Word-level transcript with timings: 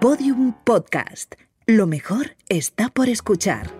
Podium 0.00 0.52
Podcast. 0.52 1.36
Lo 1.66 1.86
mejor 1.86 2.36
está 2.50 2.90
por 2.90 3.08
escuchar. 3.08 3.72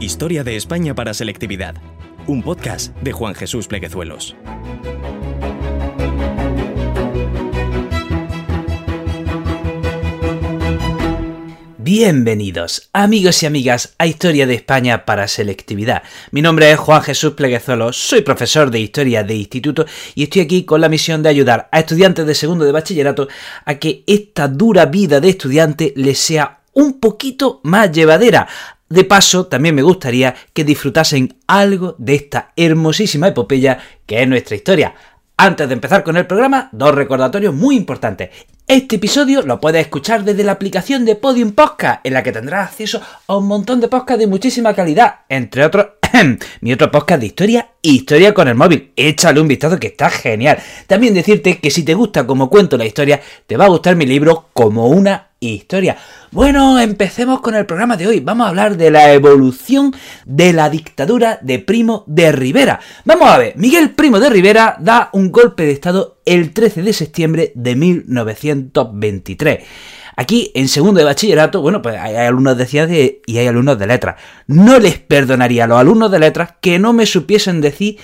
Historia 0.00 0.44
de 0.44 0.56
España 0.56 0.94
para 0.94 1.14
selectividad. 1.14 1.76
Un 2.26 2.42
podcast 2.42 2.94
de 2.98 3.12
Juan 3.12 3.34
Jesús 3.34 3.66
Pleguezuelos. 3.68 4.36
Bienvenidos, 11.86 12.90
amigos 12.92 13.44
y 13.44 13.46
amigas, 13.46 13.94
a 13.98 14.08
Historia 14.08 14.44
de 14.48 14.54
España 14.54 15.04
para 15.04 15.28
Selectividad. 15.28 16.02
Mi 16.32 16.42
nombre 16.42 16.68
es 16.72 16.80
Juan 16.80 17.00
Jesús 17.00 17.34
Pleguezolo, 17.34 17.92
soy 17.92 18.22
profesor 18.22 18.72
de 18.72 18.80
Historia 18.80 19.22
de 19.22 19.36
Instituto 19.36 19.86
y 20.16 20.24
estoy 20.24 20.42
aquí 20.42 20.64
con 20.64 20.80
la 20.80 20.88
misión 20.88 21.22
de 21.22 21.28
ayudar 21.28 21.68
a 21.70 21.78
estudiantes 21.78 22.26
de 22.26 22.34
segundo 22.34 22.64
de 22.64 22.72
bachillerato 22.72 23.28
a 23.64 23.76
que 23.76 24.02
esta 24.08 24.48
dura 24.48 24.86
vida 24.86 25.20
de 25.20 25.28
estudiante 25.28 25.92
les 25.94 26.18
sea 26.18 26.58
un 26.72 26.98
poquito 26.98 27.60
más 27.62 27.92
llevadera. 27.92 28.48
De 28.88 29.04
paso, 29.04 29.46
también 29.46 29.76
me 29.76 29.82
gustaría 29.82 30.34
que 30.52 30.64
disfrutasen 30.64 31.38
algo 31.46 31.94
de 31.98 32.16
esta 32.16 32.52
hermosísima 32.56 33.28
epopeya 33.28 33.78
que 34.06 34.20
es 34.20 34.26
nuestra 34.26 34.56
historia. 34.56 34.92
Antes 35.36 35.68
de 35.68 35.74
empezar 35.74 36.02
con 36.02 36.16
el 36.16 36.26
programa, 36.26 36.68
dos 36.72 36.96
recordatorios 36.96 37.54
muy 37.54 37.76
importantes. 37.76 38.30
Este 38.68 38.96
episodio 38.96 39.42
lo 39.42 39.60
puedes 39.60 39.82
escuchar 39.82 40.24
desde 40.24 40.42
la 40.42 40.50
aplicación 40.50 41.04
de 41.04 41.14
Podium 41.14 41.52
Podcast, 41.52 42.04
en 42.04 42.14
la 42.14 42.24
que 42.24 42.32
tendrás 42.32 42.70
acceso 42.70 43.00
a 43.28 43.36
un 43.36 43.46
montón 43.46 43.80
de 43.80 43.86
podcasts 43.86 44.18
de 44.18 44.26
muchísima 44.26 44.74
calidad, 44.74 45.20
entre 45.28 45.64
otros 45.64 45.86
mi 46.60 46.72
otro 46.72 46.90
podcast 46.90 47.20
de 47.20 47.26
historia, 47.26 47.68
Historia 47.80 48.34
con 48.34 48.48
el 48.48 48.56
móvil. 48.56 48.92
Échale 48.96 49.40
un 49.40 49.46
vistazo 49.46 49.78
que 49.78 49.86
está 49.86 50.10
genial. 50.10 50.58
También 50.88 51.14
decirte 51.14 51.58
que 51.58 51.70
si 51.70 51.84
te 51.84 51.94
gusta 51.94 52.26
como 52.26 52.50
cuento 52.50 52.76
la 52.76 52.86
historia, 52.86 53.20
te 53.46 53.56
va 53.56 53.66
a 53.66 53.68
gustar 53.68 53.94
mi 53.94 54.04
libro 54.04 54.48
como 54.52 54.88
una 54.88 55.25
historia. 55.40 55.96
Bueno, 56.30 56.78
empecemos 56.78 57.40
con 57.40 57.54
el 57.54 57.66
programa 57.66 57.96
de 57.96 58.06
hoy. 58.06 58.20
Vamos 58.20 58.46
a 58.46 58.48
hablar 58.50 58.76
de 58.76 58.90
la 58.90 59.12
evolución 59.12 59.94
de 60.24 60.52
la 60.52 60.70
dictadura 60.70 61.38
de 61.42 61.58
Primo 61.58 62.04
de 62.06 62.32
Rivera. 62.32 62.80
Vamos 63.04 63.28
a 63.28 63.38
ver, 63.38 63.54
Miguel 63.56 63.90
Primo 63.90 64.18
de 64.18 64.30
Rivera 64.30 64.76
da 64.80 65.10
un 65.12 65.30
golpe 65.30 65.64
de 65.64 65.72
estado 65.72 66.20
el 66.24 66.52
13 66.52 66.82
de 66.82 66.92
septiembre 66.92 67.52
de 67.54 67.76
1923. 67.76 69.64
Aquí, 70.18 70.50
en 70.54 70.68
segundo 70.68 70.98
de 70.98 71.04
bachillerato, 71.04 71.60
bueno, 71.60 71.82
pues 71.82 71.98
hay 72.00 72.16
alumnos 72.16 72.56
de 72.56 72.64
ciencias 72.64 73.10
y 73.26 73.36
hay 73.36 73.46
alumnos 73.46 73.78
de 73.78 73.86
letras. 73.86 74.16
No 74.46 74.78
les 74.78 74.98
perdonaría 74.98 75.64
a 75.64 75.66
los 75.66 75.78
alumnos 75.78 76.10
de 76.10 76.18
letras 76.18 76.54
que 76.62 76.78
no 76.78 76.94
me 76.94 77.04
supiesen 77.04 77.60
decir 77.60 77.98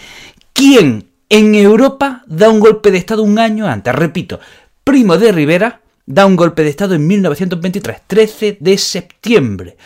quién 0.52 1.10
en 1.30 1.54
Europa 1.54 2.22
da 2.26 2.50
un 2.50 2.60
golpe 2.60 2.90
de 2.90 2.98
Estado 2.98 3.22
un 3.22 3.38
año 3.38 3.66
antes. 3.66 3.94
Repito, 3.94 4.38
Primo 4.84 5.16
de 5.16 5.32
Rivera 5.32 5.80
da 6.06 6.26
un 6.26 6.36
golpe 6.36 6.62
de 6.62 6.70
Estado 6.70 6.94
en 6.94 7.06
1923, 7.06 8.02
13 8.06 8.56
de 8.60 8.78
septiembre. 8.78 9.76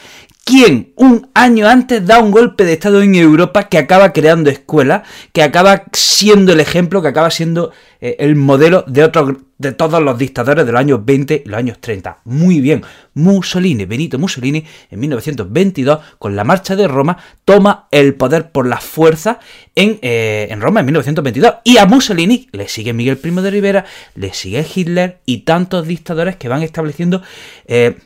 ¿Quién 0.46 0.92
un 0.94 1.28
año 1.34 1.66
antes 1.66 2.06
da 2.06 2.20
un 2.20 2.30
golpe 2.30 2.64
de 2.64 2.74
Estado 2.74 3.02
en 3.02 3.16
Europa 3.16 3.68
que 3.68 3.78
acaba 3.78 4.12
creando 4.12 4.48
escuelas, 4.48 5.02
que 5.32 5.42
acaba 5.42 5.86
siendo 5.92 6.52
el 6.52 6.60
ejemplo, 6.60 7.02
que 7.02 7.08
acaba 7.08 7.32
siendo 7.32 7.72
eh, 8.00 8.14
el 8.20 8.36
modelo 8.36 8.84
de 8.86 9.02
otros 9.02 9.38
de 9.58 9.72
todos 9.72 10.00
los 10.00 10.16
dictadores 10.16 10.64
de 10.64 10.70
los 10.70 10.78
años 10.78 11.04
20 11.04 11.42
y 11.44 11.48
los 11.48 11.58
años 11.58 11.80
30? 11.80 12.18
Muy 12.26 12.60
bien, 12.60 12.84
Mussolini, 13.14 13.86
Benito 13.86 14.20
Mussolini, 14.20 14.64
en 14.88 15.00
1922, 15.00 15.98
con 16.20 16.36
la 16.36 16.44
marcha 16.44 16.76
de 16.76 16.86
Roma, 16.86 17.18
toma 17.44 17.88
el 17.90 18.14
poder 18.14 18.52
por 18.52 18.68
la 18.68 18.78
fuerza 18.78 19.40
en, 19.74 19.98
eh, 20.00 20.46
en 20.48 20.60
Roma 20.60 20.78
en 20.78 20.86
1922. 20.86 21.54
Y 21.64 21.78
a 21.78 21.86
Mussolini 21.86 22.48
le 22.52 22.68
sigue 22.68 22.92
Miguel 22.92 23.18
Primo 23.18 23.42
de 23.42 23.50
Rivera, 23.50 23.84
le 24.14 24.32
sigue 24.32 24.64
Hitler 24.72 25.18
y 25.26 25.38
tantos 25.38 25.88
dictadores 25.88 26.36
que 26.36 26.48
van 26.48 26.62
estableciendo... 26.62 27.20
Eh, 27.66 27.96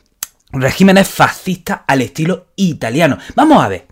regímenes 0.53 1.07
fascistas 1.07 1.81
al 1.87 2.01
estilo 2.01 2.47
italiano. 2.55 3.17
Vamos 3.35 3.63
a 3.63 3.67
ver. 3.67 3.87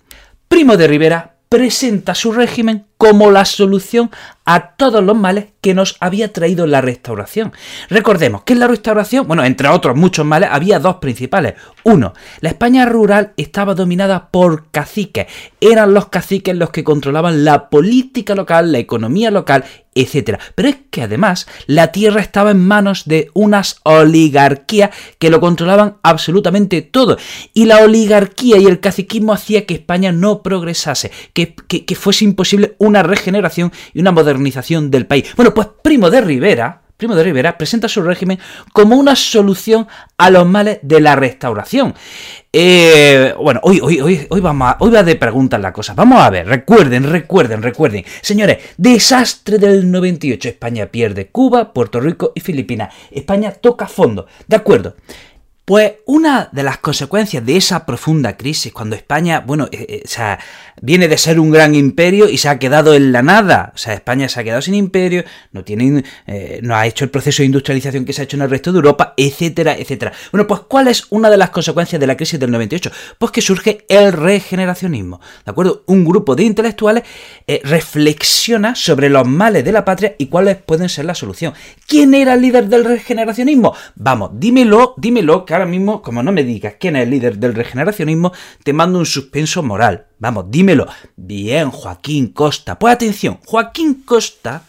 Primo 0.48 0.78
de 0.78 0.88
Rivera 0.88 1.36
presenta 1.50 2.14
su 2.14 2.32
régimen 2.32 2.86
como 2.98 3.32
la 3.32 3.44
solución 3.44 4.12
a 4.46 4.76
todos 4.76 5.04
los 5.04 5.18
males 5.18 5.48
que 5.62 5.74
nos 5.74 5.98
había 6.00 6.32
traído 6.32 6.68
la 6.68 6.82
restauración. 6.82 7.54
Recordemos 7.90 8.44
que 8.44 8.54
en 8.54 8.60
la 8.60 8.68
restauración, 8.68 9.28
bueno, 9.28 9.44
entre 9.44 9.68
otros 9.68 9.96
muchos 9.96 10.26
males, 10.26 10.50
había 10.52 10.80
dos 10.80 10.98
principales. 10.98 11.56
Uno, 11.84 12.14
la 12.42 12.50
España 12.50 12.86
rural 12.86 13.34
estaba 13.36 13.74
dominada 13.74 14.30
por 14.30 14.70
caciques. 14.70 15.26
Eran 15.60 15.94
los 15.94 16.10
caciques 16.10 16.56
los 16.56 16.70
que 16.70 16.84
controlaban 16.84 17.44
la 17.44 17.70
política 17.70 18.36
local, 18.36 18.72
la 18.72 18.78
economía 18.78 19.32
local, 19.32 19.66
etc. 20.02 20.40
Pero 20.56 20.70
es 20.70 20.78
que 20.90 21.02
además 21.02 21.48
la 21.68 21.92
tierra 21.92 22.22
estaba 22.22 22.52
en 22.52 22.66
manos 22.66 23.06
de 23.06 23.30
unas 23.34 23.80
oligarquías 23.84 24.92
que 25.18 25.30
lo 25.30 25.40
controlaban 25.40 25.98
absolutamente 26.04 26.82
todo. 26.82 27.18
Y 27.54 27.66
la 27.66 27.84
oligarquía 27.84 28.58
y 28.58 28.66
el 28.66 28.80
caciquismo 28.80 29.34
hacía 29.34 29.66
que 29.66 29.76
España 29.76 30.12
no 30.12 30.42
progresase, 30.42 31.12
que, 31.34 31.56
que 31.56 31.96
fuese 31.96 32.26
imposible 32.26 32.76
una 32.78 33.04
regeneración 33.04 33.72
y 33.94 34.00
una 34.00 34.12
modernización 34.12 34.92
del 34.92 35.06
país. 35.06 35.26
Bueno, 35.36 35.54
pues 35.54 35.68
Primo 35.82 36.10
de 36.10 36.22
Rivera, 36.22 36.82
Primo 37.00 37.16
de 37.16 37.24
Rivera 37.24 37.58
presenta 37.58 37.88
su 37.88 38.02
régimen 38.02 38.40
como 38.74 38.98
una 38.98 39.16
solución 39.16 39.88
a 40.18 40.30
los 40.30 40.46
males 40.46 40.80
de 40.82 41.00
la 41.00 41.16
restauración. 41.16 41.96
Eh, 42.52 43.34
bueno, 43.42 43.62
hoy, 43.64 43.80
hoy, 43.82 44.02
hoy, 44.02 44.28
hoy, 44.30 44.42
vamos 44.42 44.68
a, 44.68 44.78
hoy 44.82 44.92
va 44.92 45.02
de 45.02 45.16
preguntas 45.16 45.62
la 45.62 45.72
cosa. 45.72 45.94
Vamos 45.94 46.20
a 46.20 46.30
ver, 46.30 46.46
recuerden, 46.46 47.10
recuerden, 47.10 47.62
recuerden. 47.62 48.04
Señores, 48.22 48.58
desastre 48.76 49.60
del 49.60 49.90
98. 49.90 50.50
España 50.50 50.88
pierde 50.88 51.28
Cuba, 51.28 51.72
Puerto 51.72 52.02
Rico 52.02 52.34
y 52.36 52.42
Filipinas. 52.42 52.94
España 53.12 53.52
toca 53.54 53.88
fondo. 53.88 54.28
De 54.50 54.58
acuerdo. 54.58 54.98
Pues 55.70 55.98
una 56.08 56.50
de 56.52 56.64
las 56.64 56.80
consecuencias 56.80 57.46
de 57.46 57.56
esa 57.56 57.86
profunda 57.86 58.36
crisis, 58.36 58.74
cuando 58.74 58.96
España, 58.96 59.44
bueno, 59.46 59.70
eh, 59.72 59.86
eh, 59.88 60.02
o 60.04 60.08
sea, 60.08 60.40
viene 60.82 61.08
de 61.08 61.16
ser 61.16 61.40
un 61.40 61.52
gran 61.52 61.76
imperio 61.76 62.28
y 62.28 62.40
se 62.40 62.50
ha 62.50 62.58
quedado 62.58 62.96
en 62.96 63.12
la 63.12 63.22
nada, 63.22 63.72
o 63.76 63.78
sea, 63.78 63.94
España 63.94 64.28
se 64.30 64.40
ha 64.40 64.44
quedado 64.44 64.64
sin 64.64 64.74
imperio, 64.74 65.26
no 65.52 65.64
tiene, 65.64 66.04
eh, 66.26 66.60
no 66.64 66.76
ha 66.76 66.88
hecho 66.88 67.06
el 67.06 67.12
proceso 67.12 67.44
de 67.44 67.46
industrialización 67.46 68.04
que 68.04 68.14
se 68.14 68.22
ha 68.22 68.24
hecho 68.24 68.36
en 68.36 68.42
el 68.42 68.50
resto 68.50 68.72
de 68.72 68.78
Europa, 68.78 69.14
etcétera, 69.16 69.78
etcétera. 69.78 70.12
Bueno, 70.32 70.48
pues 70.48 70.62
¿cuál 70.62 70.88
es 70.88 71.06
una 71.12 71.30
de 71.30 71.38
las 71.38 71.52
consecuencias 71.52 72.00
de 72.00 72.08
la 72.08 72.18
crisis 72.18 72.40
del 72.40 72.50
98? 72.50 72.92
Pues 73.20 73.32
que 73.32 73.42
surge 73.42 73.86
el 73.90 74.12
regeneracionismo, 74.12 75.22
¿de 75.46 75.52
acuerdo? 75.52 75.84
Un 75.86 76.04
grupo 76.04 76.36
de 76.36 76.46
intelectuales 76.46 77.04
reflexiona 77.64 78.74
sobre 78.74 79.08
los 79.08 79.28
males 79.28 79.64
de 79.64 79.72
la 79.72 79.86
patria 79.86 80.16
y 80.18 80.26
cuáles 80.30 80.58
pueden 80.58 80.90
ser 80.90 81.06
la 81.06 81.14
solución. 81.14 81.54
¿Quién 81.86 82.16
era 82.16 82.34
el 82.34 82.42
líder 82.42 82.70
del 82.70 82.86
regeneracionismo? 82.86 83.76
Vamos, 83.94 84.32
dímelo, 84.34 84.96
dímelo, 84.98 85.46
que 85.46 85.59
ahora 85.60 85.70
mismo, 85.70 86.02
como 86.02 86.24
no 86.24 86.32
me 86.32 86.44
digas 86.44 86.76
quién 86.80 86.96
es 86.96 87.04
el 87.04 87.10
líder 87.10 87.38
del 87.38 87.54
regeneracionismo, 87.54 88.32
te 88.64 88.74
mando 88.74 89.00
un 89.00 89.06
suspenso 89.06 89.62
moral. 89.62 90.08
Vamos, 90.18 90.46
dímelo. 90.50 90.88
Bien, 91.16 91.70
Joaquín 91.70 92.28
Costa. 92.28 92.80
Pues 92.80 92.94
atención, 92.94 93.40
Joaquín 93.46 94.04
Costa 94.06 94.64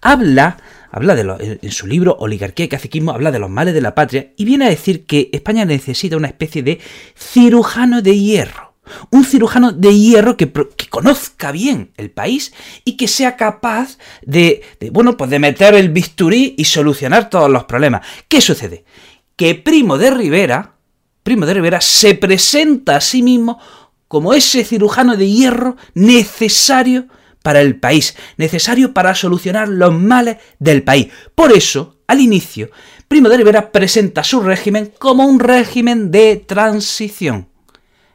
habla 0.00 0.56
habla 0.92 1.14
de 1.14 1.58
en 1.60 1.72
su 1.72 1.86
libro 1.86 2.16
Oligarquía 2.20 2.66
y 2.66 2.68
Caciquismo, 2.68 3.10
habla 3.10 3.30
de 3.30 3.38
los 3.38 3.50
males 3.50 3.74
de 3.74 3.82
la 3.82 3.94
patria 3.94 4.32
y 4.36 4.46
viene 4.46 4.64
a 4.64 4.70
decir 4.70 5.04
que 5.04 5.28
España 5.32 5.66
necesita 5.66 6.16
una 6.16 6.28
especie 6.28 6.62
de 6.62 6.80
cirujano 7.14 8.00
de 8.00 8.18
hierro. 8.18 8.74
Un 9.10 9.24
cirujano 9.24 9.72
de 9.72 9.98
hierro 9.98 10.36
que, 10.36 10.50
conozca 10.88 11.50
bien 11.50 11.90
el 11.96 12.10
país 12.10 12.54
y 12.84 12.96
que 12.96 13.08
sea 13.08 13.36
capaz 13.36 13.98
de, 14.22 14.62
de, 14.80 14.90
bueno, 14.90 15.16
pues 15.16 15.28
de 15.28 15.40
meter 15.40 15.74
el 15.74 15.90
bisturí 15.90 16.54
y 16.56 16.64
solucionar 16.64 17.28
todos 17.28 17.50
los 17.50 17.64
problemas. 17.64 18.06
¿Qué 18.28 18.40
sucede? 18.40 18.84
Que 19.36 19.54
Primo 19.54 19.98
de 19.98 20.10
Rivera, 20.10 20.76
Primo 21.22 21.46
de 21.46 21.54
Rivera 21.54 21.80
se 21.80 22.14
presenta 22.14 22.96
a 22.96 23.00
sí 23.00 23.22
mismo 23.22 23.58
como 24.08 24.34
ese 24.34 24.64
cirujano 24.64 25.16
de 25.16 25.28
hierro 25.28 25.76
necesario 25.94 27.06
para 27.42 27.60
el 27.60 27.78
país, 27.78 28.16
necesario 28.36 28.92
para 28.92 29.14
solucionar 29.14 29.68
los 29.68 29.92
males 29.92 30.38
del 30.58 30.82
país. 30.82 31.08
Por 31.34 31.52
eso, 31.52 31.98
al 32.06 32.20
inicio, 32.20 32.70
Primo 33.08 33.28
de 33.28 33.36
Rivera 33.36 33.70
presenta 33.70 34.24
su 34.24 34.40
régimen 34.40 34.92
como 34.98 35.26
un 35.26 35.38
régimen 35.38 36.10
de 36.10 36.36
transición. 36.36 37.48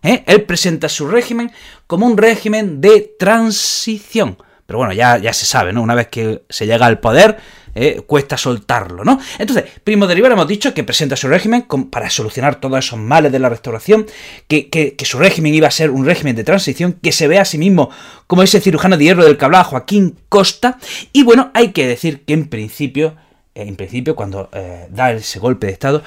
¿Eh? 0.04 0.24
Él 0.26 0.44
presenta 0.44 0.90
su 0.90 1.08
régimen 1.08 1.52
como 1.88 2.08
un 2.08 2.18
régimen 2.18 2.82
de 2.82 3.16
transición. 3.20 4.38
Pero 4.66 4.80
bueno, 4.80 4.94
ya, 4.94 5.18
ya 5.18 5.34
se 5.34 5.46
sabe, 5.46 5.74
¿no? 5.74 5.82
Una 5.82 5.96
vez 5.96 6.08
que 6.08 6.44
se 6.50 6.66
llega 6.66 6.86
al 6.86 7.00
poder, 7.00 7.38
eh, 7.74 8.02
cuesta 8.06 8.38
soltarlo, 8.38 9.04
¿no? 9.04 9.20
Entonces, 9.40 9.66
Primo 9.84 10.08
de 10.08 10.16
Rivera 10.16 10.34
hemos 10.34 10.48
dicho 10.48 10.74
que 10.74 10.84
presenta 10.84 11.16
su 11.16 11.28
régimen 11.28 11.66
para 11.90 12.10
solucionar 12.10 12.56
todos 12.60 12.80
esos 12.80 13.00
males 13.00 13.32
de 13.32 13.40
la 13.40 13.50
restauración, 13.50 14.06
que, 14.48 14.96
su 15.04 15.18
régimen 15.18 15.54
iba 15.54 15.68
a 15.68 15.72
ser 15.72 15.90
un 15.90 16.06
régimen 16.06 16.36
de 16.36 16.44
transición, 16.44 16.94
que 16.94 17.12
se 17.12 17.28
ve 17.28 17.40
a 17.40 17.46
sí 17.46 17.58
mismo 17.58 17.90
como 18.28 18.44
ese 18.44 18.62
cirujano 18.62 18.98
de 18.98 19.06
hierro 19.06 19.24
del 19.24 19.38
que 19.38 19.46
hablaba 19.46 19.64
Joaquín 19.64 20.18
Costa, 20.30 20.78
y 21.14 21.24
bueno, 21.24 21.52
hay 21.54 21.72
que 21.72 21.88
decir 21.88 22.24
que 22.26 22.34
en 22.34 22.48
principio, 22.48 23.16
eh, 23.56 23.64
en 23.64 23.76
principio, 23.76 24.16
cuando 24.16 24.50
eh, 24.54 24.88
da 24.90 25.12
ese 25.12 25.40
golpe 25.40 25.68
de 25.68 25.74
Estado, 25.74 26.04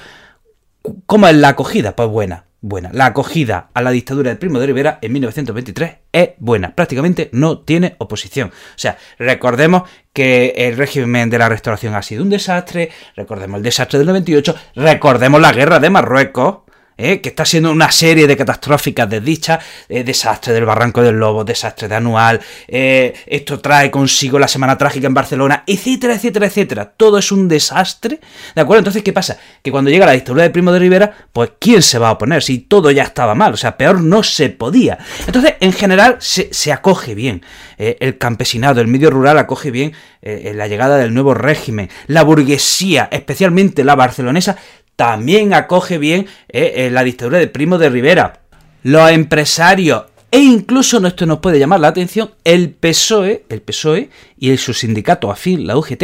¿cómo 1.05 1.27
es 1.27 1.35
la 1.35 1.49
acogida? 1.49 1.95
Pues 1.95 2.09
buena. 2.09 2.44
Buena. 2.67 2.89
La 2.93 3.05
acogida 3.05 3.69
a 3.75 3.81
la 3.83 3.91
dictadura 3.91 4.31
de 4.31 4.37
Primo 4.37 4.59
de 4.59 4.65
Rivera 4.65 4.97
en 5.01 5.13
1923 5.13 5.97
es 6.11 6.29
buena. 6.39 6.73
Prácticamente 6.73 7.29
no 7.31 7.59
tiene 7.59 7.95
oposición. 7.99 8.49
O 8.49 8.77
sea, 8.77 8.97
recordemos 9.19 9.83
que 10.13 10.53
el 10.57 10.75
régimen 10.75 11.29
de 11.29 11.37
la 11.37 11.47
restauración 11.47 11.93
ha 11.93 12.01
sido 12.01 12.23
un 12.23 12.31
desastre, 12.31 12.89
recordemos 13.15 13.57
el 13.57 13.63
desastre 13.63 13.99
del 13.99 14.07
98, 14.07 14.55
recordemos 14.75 15.39
la 15.39 15.53
guerra 15.53 15.79
de 15.79 15.91
Marruecos, 15.91 16.59
¿eh? 16.97 17.21
que 17.21 17.29
está 17.29 17.45
siendo 17.45 17.71
una 17.71 17.91
serie 17.91 18.27
de 18.27 18.37
catastróficas 18.37 19.09
desdichas, 19.09 19.63
eh, 19.89 20.03
desastre 20.03 20.53
del 20.53 20.65
Barranco 20.65 21.01
del 21.01 21.15
Lobo, 21.15 21.43
desastre 21.43 21.87
de 21.87 21.95
Anual, 21.95 22.39
eh, 22.67 23.13
esto 23.25 23.59
trae 23.59 23.91
consigo 23.91 24.39
la 24.39 24.47
Semana 24.47 24.77
Trágica 24.77 25.07
en 25.07 25.13
Barcelona, 25.13 25.63
etcétera, 25.65 26.15
etcétera, 26.15 26.47
etcétera. 26.47 26.93
Todo 26.95 27.17
es 27.17 27.31
un 27.31 27.47
desastre, 27.47 28.19
¿de 28.53 28.61
acuerdo? 28.61 28.79
Entonces, 28.79 29.03
¿qué 29.03 29.13
pasa? 29.13 29.37
Que 29.61 29.71
cuando 29.71 29.89
llega 29.89 30.05
la 30.05 30.13
dictadura 30.13 30.43
de 30.43 30.49
Primo 30.49 30.71
de 30.71 30.79
Rivera, 30.79 31.13
pues 31.33 31.51
¿quién 31.59 31.81
se 31.81 31.99
va 31.99 32.09
a 32.09 32.13
oponer? 32.13 32.43
Si 32.43 32.59
todo 32.59 32.91
ya 32.91 33.03
estaba 33.03 33.35
mal, 33.35 33.53
o 33.53 33.57
sea, 33.57 33.77
peor 33.77 34.01
no 34.01 34.23
se 34.23 34.49
podía. 34.49 34.97
Entonces, 35.25 35.55
en 35.59 35.73
general, 35.73 36.17
se, 36.19 36.49
se 36.53 36.71
acoge 36.71 37.15
bien. 37.15 37.43
el 37.77 38.17
campesinado, 38.17 38.81
el 38.81 38.87
medio 38.87 39.09
rural 39.09 39.37
acoge 39.37 39.71
bien 39.71 39.93
la 40.21 40.67
llegada 40.67 40.97
del 40.97 41.13
nuevo 41.13 41.33
régimen. 41.33 41.89
La 42.07 42.23
burguesía, 42.23 43.07
especialmente 43.11 43.83
la 43.83 43.95
barcelonesa, 43.95 44.57
también 44.95 45.53
acoge 45.53 45.97
bien 45.97 46.27
eh, 46.49 46.73
eh, 46.77 46.89
la 46.91 47.03
dictadura 47.03 47.39
de 47.39 47.47
Primo 47.47 47.77
de 47.77 47.89
Rivera. 47.89 48.41
Los 48.83 49.09
empresarios 49.11 50.03
e 50.35 50.39
incluso 50.39 50.99
esto 51.07 51.25
nos 51.25 51.39
puede 51.39 51.59
llamar 51.59 51.79
la 51.79 51.87
atención, 51.87 52.31
el 52.43 52.71
PSOE, 52.71 53.45
el 53.47 53.61
PSOE 53.61 54.09
y 54.37 54.57
su 54.57 54.73
sindicato 54.73 55.31
afín, 55.31 55.65
la 55.65 55.77
UGT, 55.77 56.03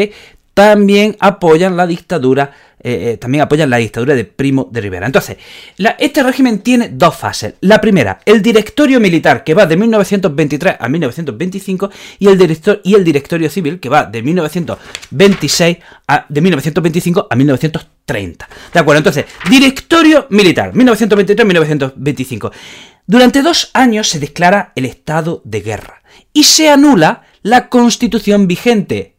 también 0.54 1.16
apoyan 1.20 1.78
la 1.78 1.88
dictadura, 1.88 2.52
eh, 2.84 3.18
también 3.20 3.44
apoyan 3.44 3.70
la 3.70 3.78
dictadura 3.78 4.16
de 4.16 4.26
Primo 4.26 4.68
de 4.72 4.82
Rivera. 4.82 5.06
Entonces, 5.06 5.38
este 6.00 6.24
régimen 6.24 6.60
tiene 6.60 6.90
dos 6.90 7.16
fases. 7.16 7.54
La 7.62 7.80
primera, 7.80 8.20
el 8.26 8.42
directorio 8.42 9.00
militar, 9.00 9.44
que 9.44 9.54
va 9.54 9.66
de 9.66 9.78
1923 9.78 10.76
a 10.80 10.90
1925, 10.90 11.90
y 12.20 12.28
el, 12.28 12.38
director, 12.38 12.82
y 12.84 12.96
el 12.96 13.04
directorio 13.04 13.50
civil, 13.50 13.80
que 13.80 13.90
va 13.90 14.06
de 14.06 14.22
1926 14.22 15.78
a, 16.08 16.26
de 16.28 16.42
1925 16.42 17.28
a 17.30 17.36
1930. 17.36 18.50
¿De 18.74 18.80
acuerdo? 18.80 18.98
Entonces, 18.98 19.26
directorio 19.50 20.28
militar, 20.30 20.74
1923-1925. 20.74 22.52
Durante 23.08 23.42
dos 23.42 23.72
años 23.74 24.10
se 24.10 24.20
declara 24.20 24.74
el 24.76 24.86
estado 24.86 25.42
de 25.46 25.62
guerra 25.62 26.02
y 26.34 26.44
se 26.44 26.70
anula 26.70 27.24
la 27.42 27.70
constitución 27.70 28.48
vigente 28.48 29.16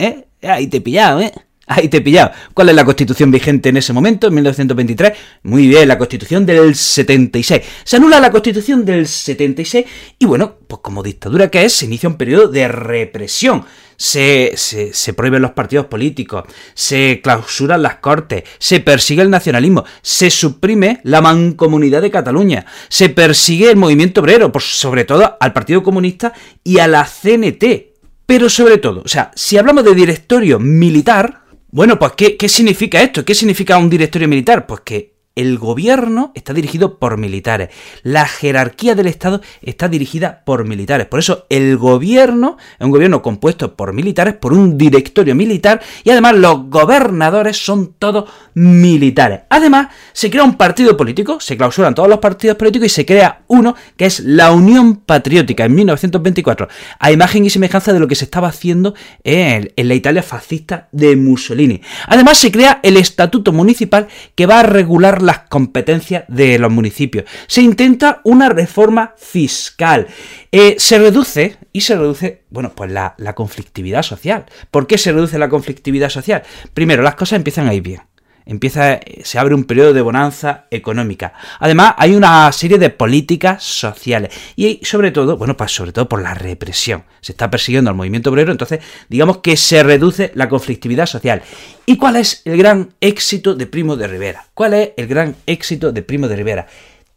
¿Eh? 0.00 0.24
Ahí 0.42 0.66
te 0.66 0.78
he 0.78 0.80
pillado, 0.80 1.20
¿eh? 1.20 1.30
Ahí 1.66 1.88
te 1.88 1.98
he 1.98 2.00
pillado. 2.00 2.32
¿Cuál 2.54 2.70
es 2.70 2.74
la 2.74 2.86
constitución 2.86 3.30
vigente 3.30 3.68
en 3.68 3.76
ese 3.76 3.92
momento, 3.92 4.26
en 4.26 4.34
1923? 4.34 5.12
Muy 5.42 5.68
bien, 5.68 5.86
la 5.86 5.98
constitución 5.98 6.46
del 6.46 6.74
76. 6.74 7.60
Se 7.84 7.96
anula 7.96 8.18
la 8.18 8.30
constitución 8.30 8.84
del 8.84 9.06
76 9.06 9.86
y 10.18 10.24
bueno, 10.24 10.56
pues 10.66 10.80
como 10.80 11.02
dictadura 11.02 11.48
que 11.50 11.64
es, 11.64 11.74
se 11.74 11.84
inicia 11.84 12.08
un 12.08 12.16
periodo 12.16 12.48
de 12.48 12.66
represión. 12.66 13.66
Se, 13.96 14.54
se, 14.56 14.94
se, 14.94 15.12
prohíben 15.12 15.42
los 15.42 15.50
partidos 15.50 15.84
políticos, 15.84 16.44
se 16.72 17.20
clausuran 17.22 17.82
las 17.82 17.96
cortes, 17.96 18.44
se 18.58 18.80
persigue 18.80 19.20
el 19.20 19.28
nacionalismo, 19.28 19.84
se 20.00 20.30
suprime 20.30 21.00
la 21.04 21.20
mancomunidad 21.20 22.00
de 22.00 22.10
Cataluña, 22.10 22.64
se 22.88 23.10
persigue 23.10 23.70
el 23.70 23.76
movimiento 23.76 24.22
obrero, 24.22 24.50
pues 24.50 24.64
sobre 24.64 25.04
todo 25.04 25.36
al 25.38 25.52
Partido 25.52 25.82
Comunista 25.82 26.32
y 26.64 26.78
a 26.78 26.88
la 26.88 27.04
CNT, 27.04 27.89
pero 28.30 28.48
sobre 28.48 28.78
todo, 28.78 29.02
o 29.04 29.08
sea, 29.08 29.32
si 29.34 29.58
hablamos 29.58 29.82
de 29.82 29.92
directorio 29.92 30.60
militar, 30.60 31.42
bueno, 31.72 31.98
pues 31.98 32.12
¿qué, 32.12 32.36
¿qué, 32.36 32.48
significa 32.48 33.02
esto? 33.02 33.24
¿Qué 33.24 33.34
significa 33.34 33.76
un 33.76 33.90
directorio 33.90 34.28
militar? 34.28 34.68
Pues 34.68 34.82
que 34.82 35.16
el 35.36 35.58
gobierno 35.58 36.32
está 36.34 36.52
dirigido 36.52 36.98
por 36.98 37.16
militares. 37.16 37.70
La 38.02 38.26
jerarquía 38.26 38.94
del 38.94 39.06
Estado 39.06 39.40
está 39.62 39.88
dirigida 39.88 40.42
por 40.44 40.66
militares. 40.66 41.06
Por 41.06 41.20
eso 41.20 41.46
el 41.48 41.76
gobierno 41.76 42.56
es 42.78 42.84
un 42.84 42.90
gobierno 42.90 43.22
compuesto 43.22 43.76
por 43.76 43.92
militares, 43.92 44.34
por 44.34 44.52
un 44.52 44.76
directorio 44.76 45.34
militar 45.34 45.80
y 46.04 46.10
además 46.10 46.34
los 46.36 46.68
gobernadores 46.68 47.64
son 47.64 47.94
todos 47.98 48.28
militares. 48.54 49.42
Además, 49.48 49.88
se 50.12 50.30
crea 50.30 50.42
un 50.42 50.56
partido 50.56 50.96
político, 50.96 51.40
se 51.40 51.56
clausuran 51.56 51.94
todos 51.94 52.08
los 52.08 52.18
partidos 52.18 52.56
políticos 52.56 52.86
y 52.86 52.90
se 52.90 53.06
crea 53.06 53.42
uno 53.46 53.76
que 53.96 54.06
es 54.06 54.20
la 54.20 54.52
Unión 54.52 54.96
Patriótica 54.96 55.64
en 55.64 55.74
1924, 55.74 56.68
a 56.98 57.12
imagen 57.12 57.44
y 57.44 57.50
semejanza 57.50 57.92
de 57.92 58.00
lo 58.00 58.08
que 58.08 58.16
se 58.16 58.24
estaba 58.24 58.48
haciendo 58.48 58.94
en, 59.22 59.72
en 59.76 59.88
la 59.88 59.94
Italia 59.94 60.22
fascista 60.22 60.88
de 60.92 61.16
Mussolini. 61.16 61.80
Además, 62.08 62.38
se 62.38 62.50
crea 62.50 62.80
el 62.82 62.96
Estatuto 62.96 63.52
Municipal 63.52 64.08
que 64.34 64.46
va 64.46 64.60
a 64.60 64.64
regular 64.64 65.19
las 65.22 65.40
competencias 65.48 66.24
de 66.28 66.58
los 66.58 66.70
municipios. 66.70 67.24
Se 67.46 67.62
intenta 67.62 68.20
una 68.24 68.48
reforma 68.48 69.14
fiscal. 69.16 70.06
Eh, 70.52 70.76
se 70.78 70.98
reduce, 70.98 71.56
y 71.72 71.82
se 71.82 71.96
reduce, 71.96 72.44
bueno, 72.50 72.72
pues 72.74 72.90
la, 72.90 73.14
la 73.18 73.34
conflictividad 73.34 74.02
social. 74.02 74.46
¿Por 74.70 74.86
qué 74.86 74.98
se 74.98 75.12
reduce 75.12 75.38
la 75.38 75.48
conflictividad 75.48 76.10
social? 76.10 76.42
Primero, 76.74 77.02
las 77.02 77.14
cosas 77.14 77.36
empiezan 77.36 77.68
a 77.68 77.74
ir 77.74 77.82
bien 77.82 78.09
empieza, 78.46 79.00
se 79.22 79.38
abre 79.38 79.54
un 79.54 79.64
periodo 79.64 79.92
de 79.92 80.00
bonanza 80.00 80.66
económica. 80.70 81.32
Además, 81.58 81.94
hay 81.96 82.14
una 82.14 82.50
serie 82.52 82.78
de 82.78 82.90
políticas 82.90 83.62
sociales 83.62 84.32
y 84.56 84.80
sobre 84.82 85.10
todo, 85.10 85.36
bueno, 85.36 85.56
pues 85.56 85.72
sobre 85.72 85.92
todo 85.92 86.08
por 86.08 86.22
la 86.22 86.34
represión. 86.34 87.04
Se 87.20 87.32
está 87.32 87.50
persiguiendo 87.50 87.90
al 87.90 87.96
movimiento 87.96 88.30
obrero, 88.30 88.52
entonces 88.52 88.80
digamos 89.08 89.38
que 89.38 89.56
se 89.56 89.82
reduce 89.82 90.32
la 90.34 90.48
conflictividad 90.48 91.06
social. 91.06 91.42
¿Y 91.86 91.96
cuál 91.96 92.16
es 92.16 92.42
el 92.44 92.56
gran 92.56 92.94
éxito 93.00 93.54
de 93.54 93.66
Primo 93.66 93.96
de 93.96 94.08
Rivera? 94.08 94.46
¿Cuál 94.54 94.74
es 94.74 94.90
el 94.96 95.06
gran 95.06 95.36
éxito 95.46 95.92
de 95.92 96.02
Primo 96.02 96.28
de 96.28 96.36
Rivera? 96.36 96.66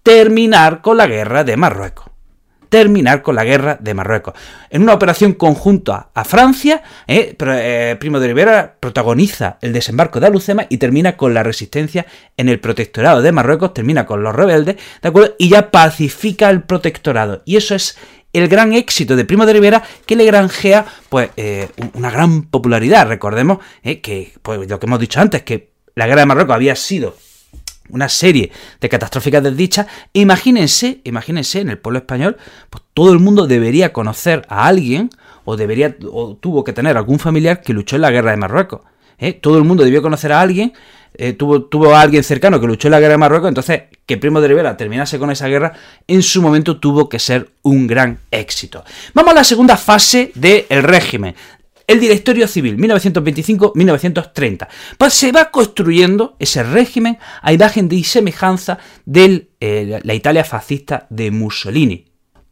Terminar 0.04 0.82
con 0.82 0.98
la 0.98 1.08
guerra 1.08 1.44
de 1.44 1.58
Marruecos 1.58 2.13
terminar 2.74 3.22
con 3.22 3.36
la 3.36 3.44
guerra 3.44 3.78
de 3.80 3.94
Marruecos. 3.94 4.34
En 4.72 4.82
una 4.82 4.96
operación 4.96 5.34
conjunta 5.34 6.10
a 6.12 6.24
Francia, 6.24 6.82
eh, 7.06 7.38
eh, 7.40 7.96
Primo 8.00 8.20
de 8.20 8.26
Rivera 8.26 8.78
protagoniza 8.80 9.60
el 9.62 9.74
desembarco 9.74 10.20
de 10.20 10.26
Alucema 10.26 10.66
y 10.70 10.78
termina 10.78 11.16
con 11.16 11.36
la 11.36 11.44
resistencia 11.44 12.08
en 12.36 12.50
el 12.50 12.60
protectorado 12.60 13.22
de 13.22 13.32
Marruecos, 13.32 13.76
termina 13.76 14.08
con 14.08 14.24
los 14.24 14.36
rebeldes, 14.36 14.78
¿de 15.04 15.08
acuerdo? 15.08 15.36
Y 15.38 15.50
ya 15.50 15.70
pacifica 15.70 16.50
el 16.50 16.64
protectorado. 16.64 17.44
Y 17.46 17.58
eso 17.58 17.76
es 17.76 17.96
el 18.34 18.48
gran 18.48 18.74
éxito 18.74 19.16
de 19.16 19.26
Primo 19.26 19.46
de 19.46 19.54
Rivera 19.54 19.84
que 20.08 20.16
le 20.16 20.26
granjea 20.26 20.84
pues 21.10 21.30
eh, 21.38 21.70
una 21.94 22.10
gran 22.10 22.42
popularidad. 22.42 23.08
Recordemos 23.08 23.60
que 23.84 24.34
pues, 24.42 24.68
lo 24.68 24.80
que 24.80 24.86
hemos 24.88 25.00
dicho 25.00 25.22
antes, 25.22 25.44
que 25.44 25.74
la 25.94 26.08
guerra 26.08 26.22
de 26.22 26.26
Marruecos 26.26 26.56
había 26.56 26.76
sido 26.76 27.16
una 27.90 28.10
serie 28.10 28.52
de 28.80 28.90
catastróficas 28.90 29.44
desdichas, 29.44 29.88
imagínense, 30.14 31.02
imagínense 31.04 31.62
en 31.62 31.70
el 31.70 31.78
pueblo 31.78 32.00
español, 32.00 32.38
pues 32.70 32.84
todo 32.94 33.12
el 33.12 33.20
mundo 33.20 33.48
debería 33.48 33.94
conocer 33.94 34.46
a 34.48 34.68
alguien 34.68 35.10
o 35.46 35.58
debería 35.58 35.96
o 36.12 36.36
tuvo 36.36 36.64
que 36.64 36.74
tener 36.74 36.98
algún 36.98 37.20
familiar 37.20 37.62
que 37.62 37.74
luchó 37.74 37.96
en 37.98 38.04
la 38.04 38.12
guerra 38.12 38.32
de 38.32 38.38
Marruecos. 38.38 38.82
¿eh? 39.20 39.34
Todo 39.34 39.58
el 39.58 39.64
mundo 39.64 39.84
debió 39.84 40.02
conocer 40.02 40.32
a 40.32 40.42
alguien, 40.42 40.74
eh, 41.16 41.34
tuvo, 41.34 41.64
tuvo 41.66 41.94
a 41.94 42.02
alguien 42.02 42.24
cercano 42.24 42.60
que 42.60 42.68
luchó 42.68 42.88
en 42.88 42.94
la 42.94 43.00
guerra 43.00 43.14
de 43.14 43.18
Marruecos, 43.20 43.50
entonces 43.50 43.84
que 44.06 44.18
Primo 44.18 44.42
de 44.42 44.48
Rivera 44.48 44.76
terminase 44.78 45.20
con 45.20 45.32
esa 45.32 45.48
guerra, 45.48 45.74
en 46.08 46.24
su 46.24 46.42
momento 46.42 46.80
tuvo 46.80 47.10
que 47.10 47.20
ser 47.20 47.50
un 47.62 47.88
gran 47.88 48.20
éxito. 48.32 48.84
Vamos 49.14 49.32
a 49.34 49.36
la 49.36 49.44
segunda 49.44 49.78
fase 49.78 50.32
del 50.36 50.66
régimen, 50.84 51.36
el 51.88 52.00
directorio 52.00 52.48
civil, 52.48 52.78
1925-1930. 52.78 54.68
Pues 54.98 55.14
se 55.14 55.32
va 55.32 55.52
construyendo 55.52 56.36
ese 56.40 56.64
régimen 56.64 57.18
a 57.42 57.54
imagen 57.54 57.90
de 57.90 58.04
semejanza 58.04 58.80
de 59.06 59.50
eh, 59.60 60.00
la 60.04 60.14
Italia 60.14 60.44
fascista 60.44 61.08
de 61.10 61.32
Mussolini. 61.32 62.06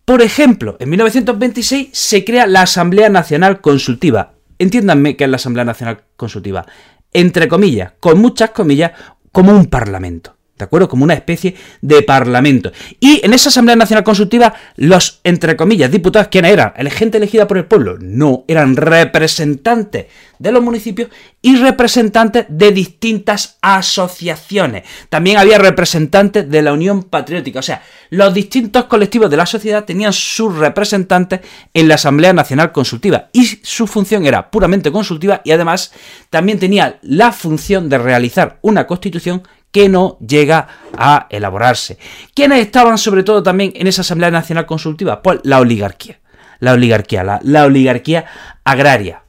Por 0.06 0.22
ejemplo, 0.22 0.78
en 0.80 0.90
1926 0.90 1.90
se 1.92 2.26
crea 2.26 2.48
la 2.48 2.64
Asamblea 2.64 3.10
Nacional 3.10 3.62
Consultiva. 3.62 4.34
Entiéndanme 4.60 5.16
qué 5.16 5.24
es 5.24 5.30
la 5.30 5.38
Asamblea 5.38 5.66
Nacional 5.66 6.04
Consultiva. 6.16 6.66
Entre 7.14 7.48
comillas, 7.48 7.94
con 8.00 8.20
muchas 8.20 8.52
comillas, 8.52 8.92
como 9.32 9.52
un 9.52 9.68
parlamento. 9.68 10.36
¿De 10.62 10.65
acuerdo? 10.65 10.88
Como 10.88 11.03
una 11.03 11.15
especie 11.15 11.56
de 11.82 12.03
parlamento. 12.03 12.72
Y 13.00 13.20
en 13.25 13.34
esa 13.34 13.50
Asamblea 13.50 13.75
Nacional 13.75 14.03
Consultiva, 14.03 14.53
los, 14.75 15.20
entre 15.24 15.56
comillas, 15.56 15.91
diputados, 15.91 16.27
¿quiénes 16.30 16.53
eran? 16.53 16.74
¿El 16.77 16.91
gente 16.91 17.18
elegida 17.18 17.48
por 17.48 17.58
el 17.58 17.65
pueblo? 17.65 17.98
No, 18.00 18.46
eran 18.48 18.75
representantes 18.75 20.06
de 20.38 20.51
los 20.51 20.63
municipios 20.63 21.10
y 21.41 21.56
representantes 21.56 22.46
de 22.50 22.72
distintas 22.72 23.58
asociaciones. 23.62 24.84
También 25.10 25.38
había 25.38 25.58
representantes 25.58 26.50
de 26.50 26.62
la 26.62 26.74
Unión 26.74 27.03
Patriótica, 27.03 27.60
o 27.60 27.63
sea, 27.63 27.84
los 28.10 28.34
distintos 28.34 28.86
colectivos 28.86 29.30
de 29.30 29.38
la 29.38 29.46
sociedad 29.46 29.86
tenían 29.86 30.13
sus 30.13 30.58
representantes 30.58 31.41
en 31.74 31.88
la 31.88 31.96
Asamblea 31.96 32.34
Nacional 32.34 32.72
Consultiva 32.72 33.30
y 33.34 33.46
su 33.63 33.88
función 33.88 34.25
era 34.25 34.51
puramente 34.51 34.91
consultiva 34.91 35.41
y 35.44 35.51
además 35.51 35.91
también 36.30 36.60
tenía 36.60 37.00
la 37.01 37.32
función 37.32 37.89
de 37.89 37.98
realizar 37.98 38.60
una 38.62 38.88
constitución 38.88 39.44
que 39.72 39.90
no 39.90 40.18
llega 40.20 40.68
a 40.98 41.28
elaborarse. 41.30 41.98
¿Quiénes 42.34 42.60
estaban 42.60 42.98
sobre 42.98 43.24
todo 43.24 43.42
también 43.42 43.74
en 43.75 43.88
esa 43.88 44.01
Asamblea 44.01 44.32
Nacional 44.32 44.66
Consultiva? 44.66 45.22
Pues 45.22 45.40
la 45.44 45.60
oligarquía. 45.60 46.20
La 46.60 46.74
oligarquía, 46.74 47.40
la, 47.42 47.66
oligarquía 47.66 48.25
agraria. 48.63 49.24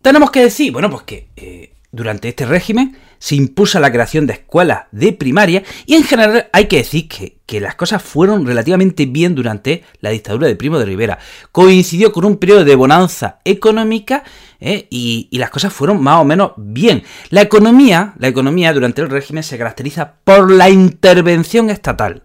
Tenemos 0.00 0.30
que 0.30 0.40
decir, 0.40 0.72
bueno, 0.72 0.88
pues 0.88 1.02
que 1.02 1.28
eh, 1.36 1.74
durante 1.92 2.28
este 2.28 2.46
régimen 2.46 2.96
se 3.18 3.34
impulsa 3.34 3.80
la 3.80 3.92
creación 3.92 4.26
de 4.26 4.34
escuelas 4.34 4.84
de 4.92 5.12
primaria 5.12 5.62
y 5.86 5.94
en 5.94 6.04
general 6.04 6.48
hay 6.52 6.66
que 6.66 6.78
decir 6.78 7.08
que, 7.08 7.38
las 7.60 7.76
cosas 7.76 8.02
fueron 8.02 8.46
relativamente 8.46 9.06
bien 9.06 9.34
durante 9.34 9.82
la 10.00 10.10
dictadura 10.10 10.46
de 10.46 10.54
Primo 10.54 10.78
de 10.78 10.84
Rivera. 10.84 11.18
Coincidió 11.50 12.12
con 12.12 12.26
un 12.26 12.36
periodo 12.36 12.62
de 12.62 12.74
bonanza 12.74 13.40
económica 13.44 14.22
¿eh? 14.60 14.86
y, 14.90 15.28
las 15.32 15.48
cosas 15.48 15.72
fueron 15.72 16.02
más 16.02 16.20
o 16.20 16.24
menos 16.24 16.52
bien. 16.58 17.04
La 17.30 17.40
economía, 17.40 18.12
la 18.18 18.28
economía 18.28 18.72
durante 18.74 19.00
el 19.00 19.08
régimen 19.08 19.42
se 19.42 19.56
caracteriza 19.56 20.16
por 20.24 20.50
la 20.50 20.68
intervención 20.68 21.70
estatal. 21.70 22.22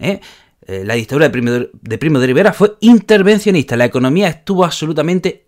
¿eh? 0.00 0.20
Eh, 0.66 0.82
la 0.84 0.94
dictadura 0.94 1.28
de 1.28 1.98
Primo 1.98 2.18
de, 2.18 2.26
Rivera 2.26 2.52
fue 2.52 2.76
intervencionista. 2.80 3.76
La 3.76 3.84
economía 3.84 4.28
estuvo 4.28 4.64
absolutamente 4.64 5.44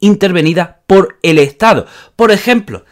intervenida 0.00 0.80
por 0.88 1.18
el 1.22 1.38
Estado. 1.38 1.86
Por 2.16 2.32
ejemplo, 2.32 2.84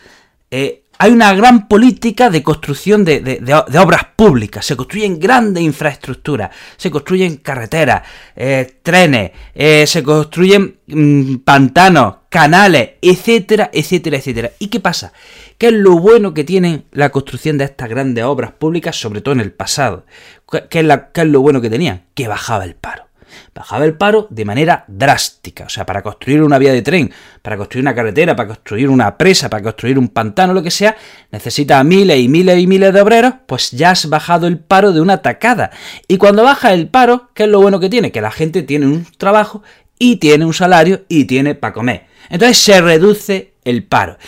hay 0.99 1.13
una 1.13 1.33
gran 1.35 1.69
política 1.69 2.29
de 2.29 2.43
construcción 2.43 3.05
de, 3.05 3.65
obras 3.81 4.03
públicas. 4.17 4.67
Se 4.67 4.77
construyen 4.77 5.21
grandes 5.21 5.63
infraestructuras, 5.63 6.51
se 6.77 6.91
construyen 6.91 7.37
carreteras, 7.37 8.03
eh, 8.35 8.79
trenes, 8.83 9.31
eh, 9.55 9.87
se 9.87 10.03
construyen 10.03 10.79
mm, 10.89 11.37
pantanos, 11.37 12.17
canales, 12.29 12.91
etcétera, 13.01 13.71
etcétera, 13.73 14.17
etcétera. 14.17 14.51
¿Y 14.59 14.69
qué 14.69 14.81
pasa? 14.81 15.13
¿Qué 15.57 15.69
es 15.69 15.73
lo 15.73 15.99
bueno 15.99 16.35
que 16.35 16.45
tiene 16.45 16.85
la 16.93 17.11
construcción 17.11 17.59
de 17.59 17.65
estas 17.65 17.89
grandes 17.89 18.25
obras 18.25 18.53
públicas, 18.53 18.97
sobre 18.97 19.21
todo 19.21 19.35
en 19.35 19.41
el 19.41 19.53
pasado? 19.53 20.05
¿Qué 20.51 20.81
es, 20.81 20.99
qué 21.15 21.21
es 21.21 21.27
lo 21.27 21.41
bueno 21.41 21.61
que 21.61 21.71
tenían? 21.71 22.05
Que 22.15 22.29
bajaba 22.29 22.65
el 22.65 22.75
paro 22.75 23.08
bajaba 23.55 23.85
el 23.85 23.95
paro 23.95 24.27
de 24.31 24.45
manera 24.45 24.85
drástica. 24.89 25.65
O 25.65 25.69
sea, 25.69 25.87
para 25.87 26.03
construir 26.03 26.43
una 26.43 26.59
vía 26.59 26.73
de 26.73 26.83
tren, 26.83 27.13
para 27.43 27.57
construir 27.57 27.83
una 27.85 27.95
carretera, 27.95 28.37
para 28.37 28.49
construir 28.49 28.89
una 28.89 29.17
presa, 29.17 29.49
para 29.49 29.63
construir 29.63 29.99
un 29.99 30.09
pantano, 30.09 30.53
lo 30.53 30.63
que 30.63 30.71
sea, 30.71 30.97
necesita 31.31 31.83
miles 31.85 32.19
y 32.21 32.29
miles 32.29 32.59
y 32.59 32.67
miles 32.67 32.93
de 32.93 33.01
obreros, 33.01 33.35
pues 33.47 33.71
ya 33.71 33.91
has 33.91 34.09
bajado 34.09 34.47
el 34.47 34.59
paro 34.59 34.93
de 34.93 35.01
una 35.01 35.23
tacada. 35.23 35.71
Y 36.07 36.19
cuando 36.19 36.43
baja 36.43 36.73
el 36.73 36.89
paro, 36.89 37.31
¿qué 37.35 37.45
es 37.45 37.49
lo 37.49 37.61
bueno 37.61 37.81
que 37.81 37.89
tiene? 37.89 38.13
Que 38.13 38.21
la 38.21 38.31
gente 38.31 38.63
tiene 38.63 38.87
un 38.87 39.07
trabajo 39.17 39.63
y 39.99 40.17
tiene 40.17 40.45
un 40.45 40.55
salario 40.55 41.05
y 41.09 41.25
tiene 41.25 41.55
para 41.55 41.73
comer. 41.73 42.07
Entonces 42.31 42.59
se 42.59 42.81
reduce 42.81 43.55
el 43.65 43.85
paro. 43.85 44.19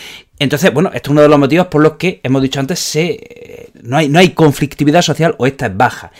Entonces, 0.40 0.72
bueno, 0.72 0.90
esto 0.94 1.10
es 1.10 1.12
uno 1.12 1.20
de 1.20 1.28
los 1.28 1.38
motivos 1.38 1.66
por 1.66 1.82
los 1.82 1.92
que 1.92 2.18
hemos 2.22 2.40
dicho 2.40 2.60
antes, 2.60 2.78
se, 2.78 3.70
no, 3.82 3.98
hay, 3.98 4.08
no 4.08 4.18
hay 4.18 4.30
conflictividad 4.30 5.02
social 5.02 5.34
o 5.38 5.46
esta 5.46 5.66
es 5.66 5.76
baja. 5.76 6.12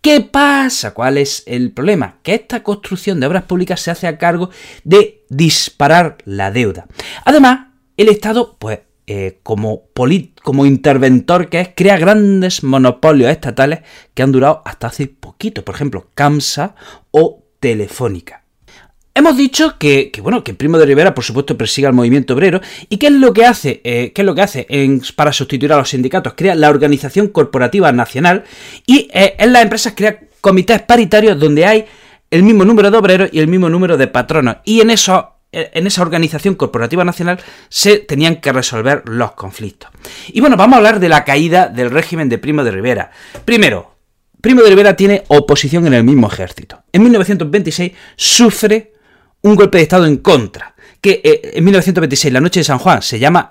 ¿Qué 0.00 0.20
pasa? 0.20 0.92
¿Cuál 0.92 1.16
es 1.16 1.44
el 1.46 1.70
problema? 1.70 2.16
Que 2.24 2.34
esta 2.34 2.64
construcción 2.64 3.20
de 3.20 3.28
obras 3.28 3.44
públicas 3.44 3.80
se 3.80 3.92
hace 3.92 4.08
a 4.08 4.18
cargo 4.18 4.50
de 4.82 5.24
disparar 5.28 6.18
la 6.24 6.50
deuda. 6.50 6.88
Además, 7.24 7.68
el 7.96 8.08
Estado, 8.08 8.56
pues, 8.58 8.80
eh, 9.06 9.38
como, 9.44 9.84
como 10.42 10.66
interventor 10.66 11.48
que 11.48 11.60
es, 11.60 11.70
crea 11.76 11.98
grandes 11.98 12.64
monopolios 12.64 13.30
estatales 13.30 13.80
que 14.12 14.24
han 14.24 14.32
durado 14.32 14.60
hasta 14.64 14.88
hace 14.88 15.06
poquito. 15.06 15.64
Por 15.64 15.76
ejemplo, 15.76 16.10
CAMSA 16.16 16.74
o 17.12 17.44
Telefónica. 17.60 18.42
Hemos 19.18 19.36
dicho 19.36 19.78
que, 19.78 20.12
bueno, 20.22 20.44
que 20.44 20.54
Primo 20.54 20.78
de 20.78 20.86
Rivera, 20.86 21.12
por 21.12 21.24
supuesto, 21.24 21.58
persigue 21.58 21.88
al 21.88 21.92
movimiento 21.92 22.34
obrero. 22.34 22.60
¿Y 22.88 22.98
qué 22.98 23.08
es 23.08 23.14
lo 23.14 23.32
que 23.32 23.44
hace? 23.44 23.80
Eh, 23.82 24.12
¿Qué 24.14 24.22
es 24.22 24.24
lo 24.24 24.32
que 24.32 24.42
hace 24.42 24.64
para 25.16 25.32
sustituir 25.32 25.72
a 25.72 25.76
los 25.76 25.88
sindicatos? 25.88 26.34
Crea 26.36 26.54
la 26.54 26.70
Organización 26.70 27.26
Corporativa 27.26 27.90
Nacional 27.90 28.44
y 28.86 29.08
eh, 29.12 29.34
en 29.40 29.52
las 29.52 29.64
empresas 29.64 29.94
crea 29.96 30.20
comités 30.40 30.82
paritarios 30.82 31.36
donde 31.36 31.66
hay 31.66 31.84
el 32.30 32.44
mismo 32.44 32.64
número 32.64 32.92
de 32.92 32.96
obreros 32.96 33.30
y 33.32 33.40
el 33.40 33.48
mismo 33.48 33.68
número 33.68 33.96
de 33.96 34.06
patronos. 34.06 34.58
Y 34.62 34.82
en 34.82 34.90
eso 34.90 35.32
eh, 35.50 35.68
en 35.74 35.88
esa 35.88 36.02
organización 36.02 36.54
corporativa 36.54 37.04
nacional 37.04 37.40
se 37.68 37.98
tenían 37.98 38.36
que 38.36 38.52
resolver 38.52 39.02
los 39.08 39.32
conflictos. 39.32 39.90
Y 40.28 40.40
bueno, 40.40 40.56
vamos 40.56 40.74
a 40.74 40.76
hablar 40.76 41.00
de 41.00 41.08
la 41.08 41.24
caída 41.24 41.66
del 41.66 41.90
régimen 41.90 42.28
de 42.28 42.38
Primo 42.38 42.62
de 42.62 42.70
Rivera. 42.70 43.10
Primero, 43.44 43.96
Primo 44.40 44.62
de 44.62 44.68
Rivera 44.68 44.94
tiene 44.94 45.24
oposición 45.26 45.88
en 45.88 45.94
el 45.94 46.04
mismo 46.04 46.28
ejército. 46.28 46.84
En 46.92 47.02
1926 47.02 47.90
sufre 48.14 48.92
un 49.42 49.54
golpe 49.56 49.78
de 49.78 49.82
Estado 49.82 50.06
en 50.06 50.18
contra, 50.18 50.74
que 51.00 51.20
eh, 51.22 51.50
en 51.54 51.64
1926, 51.64 52.32
la 52.32 52.40
noche 52.40 52.60
de 52.60 52.64
San 52.64 52.78
Juan, 52.78 53.02
se 53.02 53.18
llama, 53.18 53.48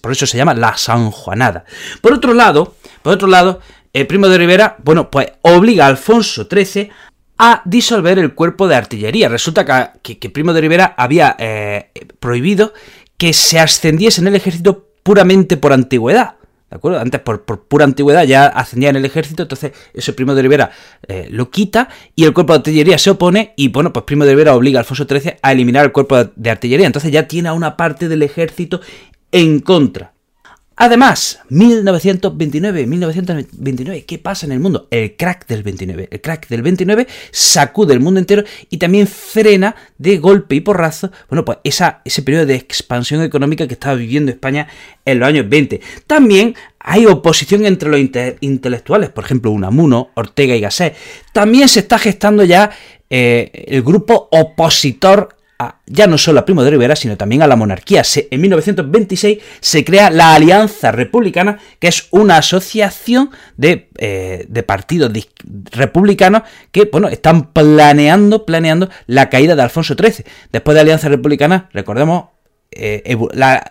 por 0.00 0.12
eso 0.12 0.26
se 0.26 0.36
llama 0.36 0.54
la 0.54 0.76
San 0.76 1.10
Juanada. 1.10 1.64
Por 2.00 2.12
otro 2.12 2.34
lado, 2.34 2.76
por 3.02 3.14
otro 3.14 3.28
lado, 3.28 3.60
el 3.92 4.06
Primo 4.06 4.28
de 4.28 4.38
Rivera, 4.38 4.76
bueno, 4.82 5.10
pues 5.10 5.28
obliga 5.42 5.86
a 5.86 5.88
Alfonso 5.88 6.46
XIII 6.50 6.90
a 7.38 7.62
disolver 7.64 8.18
el 8.18 8.34
cuerpo 8.34 8.68
de 8.68 8.76
artillería. 8.76 9.28
Resulta 9.28 9.92
que, 10.02 10.18
que, 10.18 10.30
Primo 10.30 10.52
de 10.52 10.60
Rivera 10.60 10.94
había 10.96 11.36
eh, 11.38 11.90
prohibido 12.20 12.74
que 13.16 13.32
se 13.32 13.58
ascendiese 13.58 14.20
en 14.20 14.28
el 14.28 14.36
ejército 14.36 14.88
puramente 15.02 15.56
por 15.56 15.72
antigüedad. 15.72 16.34
¿De 16.70 16.76
acuerdo? 16.76 17.00
Antes, 17.00 17.20
por, 17.20 17.44
pura 17.44 17.84
antigüedad, 17.84 18.24
ya 18.24 18.46
ascendía 18.46 18.90
en 18.90 18.96
el 18.96 19.04
ejército, 19.04 19.42
entonces 19.42 19.72
ese 19.92 20.12
Primo 20.12 20.36
de 20.36 20.42
Rivera 20.42 20.70
eh, 21.08 21.26
lo 21.30 21.50
quita 21.50 21.88
y 22.14 22.24
el 22.24 22.32
cuerpo 22.32 22.52
de 22.52 22.58
artillería 22.58 22.96
se 22.96 23.10
opone 23.10 23.54
y, 23.56 23.68
bueno, 23.68 23.92
pues 23.92 24.04
Primo 24.04 24.24
de 24.24 24.30
Rivera 24.30 24.54
obliga 24.54 24.78
a 24.78 24.82
Alfonso 24.82 25.04
XIII 25.08 25.34
a 25.42 25.52
eliminar 25.52 25.84
el 25.84 25.92
cuerpo 25.92 26.22
de 26.24 26.50
artillería. 26.50 26.86
Entonces 26.86 27.10
ya 27.10 27.26
tiene 27.26 27.48
a 27.48 27.54
una 27.54 27.76
parte 27.76 28.08
del 28.08 28.22
ejército 28.22 28.80
en 29.32 29.58
contra. 29.58 30.12
Además, 30.82 31.40
1929, 31.50 32.86
1929, 32.86 34.06
¿qué 34.06 34.16
pasa 34.16 34.46
en 34.46 34.52
el 34.52 34.60
mundo? 34.60 34.88
El 34.90 35.14
crack 35.14 35.46
del 35.46 35.62
29. 35.62 36.08
El 36.10 36.20
crack 36.22 36.48
del 36.48 36.62
29 36.62 37.06
sacude 37.30 37.92
el 37.92 38.00
mundo 38.00 38.18
entero 38.18 38.44
y 38.70 38.78
también 38.78 39.06
frena 39.06 39.76
de 39.98 40.16
golpe 40.16 40.54
y 40.54 40.60
porrazo, 40.62 41.10
bueno, 41.28 41.44
pues 41.44 41.58
ese 41.64 42.22
periodo 42.22 42.46
de 42.46 42.54
expansión 42.54 43.22
económica 43.22 43.66
que 43.66 43.74
estaba 43.74 43.94
viviendo 43.94 44.32
España 44.32 44.68
en 45.04 45.18
los 45.18 45.28
años 45.28 45.50
20. 45.50 45.82
También 46.06 46.54
hay 46.78 47.04
oposición 47.04 47.66
entre 47.66 47.90
los 47.90 48.00
intelectuales, 48.40 49.10
por 49.10 49.24
ejemplo, 49.24 49.50
Unamuno, 49.50 50.08
Ortega 50.14 50.56
y 50.56 50.62
Gasset. 50.62 50.96
También 51.34 51.68
se 51.68 51.80
está 51.80 51.98
gestando 51.98 52.42
ya 52.42 52.70
eh, 53.10 53.66
el 53.68 53.82
grupo 53.82 54.30
opositor 54.32 55.36
ya 55.86 56.06
no 56.06 56.16
solo 56.16 56.40
a 56.40 56.44
Primo 56.44 56.62
de 56.64 56.70
Rivera, 56.70 56.96
sino 56.96 57.16
también 57.16 57.42
a 57.42 57.46
la 57.46 57.56
monarquía. 57.56 58.02
en 58.30 58.40
1926 58.40 59.38
se 59.60 59.84
crea 59.84 60.10
la 60.10 60.34
Alianza 60.34 60.92
Republicana, 60.92 61.58
que 61.78 61.88
es 61.88 62.06
una 62.10 62.36
asociación 62.38 63.30
de, 63.56 63.88
eh, 63.98 64.46
partidos 64.66 65.12
republicanos 65.72 66.42
que 66.72 66.88
bueno, 66.90 67.08
están 67.08 67.52
planeando, 67.52 68.46
planeando 68.46 68.88
la 69.06 69.28
caída 69.28 69.56
de 69.56 69.62
Alfonso 69.62 69.94
XIII. 69.94 70.24
Después 70.52 70.74
de 70.74 70.80
Alianza 70.80 71.08
Republicana, 71.08 71.68
recordemos, 71.72 72.26
eh, 72.70 73.16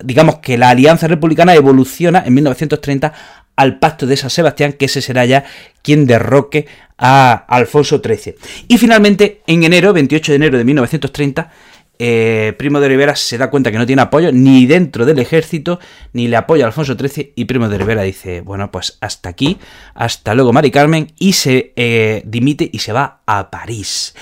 digamos 0.03 0.39
que 0.39 0.57
la 0.57 0.69
Alianza 0.69 1.07
Republicana 1.07 1.55
evoluciona 1.55 2.23
en 2.25 2.33
1930 2.33 3.13
al 3.55 3.79
pacto 3.79 4.05
de 4.05 4.15
San 4.15 4.29
Sebastián, 4.29 4.73
que 4.73 4.85
ese 4.85 5.01
será 5.01 5.25
ya 5.25 5.43
quien 5.81 6.05
derroque 6.05 6.65
a 6.97 7.33
Alfonso 7.33 8.01
XIII. 8.03 8.35
Y 8.67 8.77
finalmente, 8.77 9.41
en 9.47 9.63
enero, 9.63 9.91
28 9.91 10.31
de 10.31 10.35
enero 10.35 10.57
de 10.57 10.63
1930, 10.63 11.51
eh, 11.99 12.55
Primo 12.57 12.79
de 12.79 12.87
Rivera 12.87 13.15
se 13.15 13.37
da 13.37 13.49
cuenta 13.49 13.71
que 13.71 13.77
no 13.77 13.85
tiene 13.85 14.01
apoyo 14.01 14.31
ni 14.31 14.65
dentro 14.65 15.05
del 15.05 15.19
ejército, 15.19 15.79
ni 16.13 16.27
le 16.27 16.37
apoya 16.37 16.65
Alfonso 16.65 16.95
XIII, 16.95 17.33
y 17.35 17.45
Primo 17.45 17.67
de 17.67 17.77
Rivera 17.77 18.03
dice, 18.03 18.41
bueno, 18.41 18.71
pues 18.71 18.97
hasta 19.01 19.29
aquí, 19.29 19.57
hasta 19.93 20.33
luego 20.33 20.53
Mari 20.53 20.71
Carmen, 20.71 21.11
y 21.19 21.33
se 21.33 21.73
eh, 21.75 22.23
dimite 22.25 22.69
y 22.71 22.79
se 22.79 22.93
va 22.93 23.21
a 23.25 23.51
París. 23.51 24.15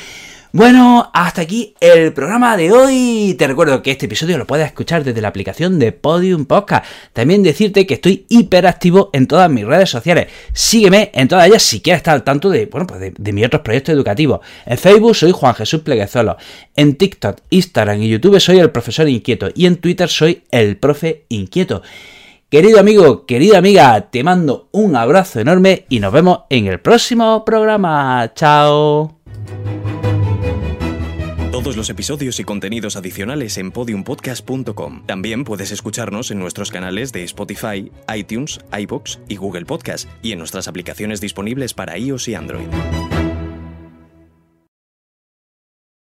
Bueno, 0.53 1.11
hasta 1.13 1.41
aquí 1.41 1.75
el 1.81 2.13
programa 2.13 2.55
de 2.55 2.71
hoy. 2.71 3.35
Te 3.37 3.47
recuerdo 3.47 3.81
que 3.81 3.91
este 3.91 4.05
episodio 4.05 4.37
lo 4.37 4.47
puedes 4.47 4.65
escuchar 4.65 5.03
desde 5.03 5.19
la 5.21 5.27
aplicación 5.27 5.77
de 5.77 5.91
Podium 5.91 6.45
Podcast. 6.45 6.85
También 7.11 7.43
decirte 7.43 7.85
que 7.85 7.95
estoy 7.95 8.25
hiperactivo 8.29 9.09
en 9.11 9.27
todas 9.27 9.51
mis 9.51 9.65
redes 9.65 9.89
sociales. 9.89 10.27
Sígueme 10.53 11.11
en 11.13 11.27
todas 11.27 11.47
ellas 11.47 11.63
si 11.63 11.81
quieres 11.81 11.99
estar 11.99 12.13
al 12.13 12.23
tanto 12.23 12.49
de, 12.49 12.65
bueno, 12.67 12.87
pues 12.87 13.13
de, 13.17 13.33
mis 13.33 13.45
otros 13.45 13.61
proyectos 13.61 13.93
educativos. 13.93 14.39
En 14.65 14.77
Facebook 14.77 15.15
soy 15.15 15.33
Juan 15.33 15.53
Jesús 15.53 15.81
Pleguezolo. 15.81 16.37
En 16.75 16.95
TikTok, 16.95 17.39
Instagram 17.49 18.01
y 18.01 18.09
YouTube 18.09 18.39
soy 18.39 18.59
el 18.59 18.71
profesor 18.71 19.09
inquieto. 19.09 19.49
Y 19.53 19.65
en 19.65 19.75
Twitter 19.75 20.07
soy 20.07 20.43
el 20.51 20.77
profe 20.77 21.25
inquieto. 21.27 21.81
Querido 22.49 22.79
amigo, 22.79 23.25
querida 23.25 23.57
amiga, 23.57 24.09
te 24.09 24.23
mando 24.23 24.69
un 24.71 24.95
abrazo 24.95 25.41
enorme 25.41 25.85
y 25.89 25.99
nos 25.99 26.13
vemos 26.13 26.43
en 26.49 26.67
el 26.67 26.79
próximo 26.79 27.43
programa. 27.43 28.31
Chao. 28.33 29.17
Todos 31.57 31.75
los 31.75 31.89
episodios 31.89 32.39
y 32.39 32.43
contenidos 32.43 32.97
adicionales 32.97 33.57
en 33.57 33.71
podiumpodcast.com. 33.71 35.07
También 35.07 35.43
puedes 35.43 35.71
escucharnos 35.71 36.29
en 36.29 36.37
nuestros 36.37 36.69
canales 36.69 37.11
de 37.11 37.23
Spotify, 37.23 37.91
iTunes, 38.15 38.59
iBox 38.77 39.17
y 39.27 39.37
Google 39.37 39.65
Podcast 39.65 40.07
y 40.21 40.33
en 40.33 40.37
nuestras 40.37 40.67
aplicaciones 40.67 41.19
disponibles 41.19 41.73
para 41.73 41.97
iOS 41.97 42.27
y 42.27 42.35
Android. 42.35 42.67